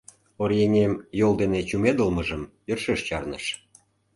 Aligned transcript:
Оръеҥем 0.41 0.93
йол 1.19 1.33
дене 1.41 1.59
чумедылмыжым 1.69 2.43
йӧршеш 2.67 2.99
чарныш. 3.07 3.45